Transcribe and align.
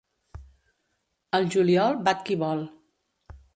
Al 1.39 1.45
juliol 1.57 2.01
bat 2.09 2.25
qui 2.31 2.41
vol. 2.47 2.67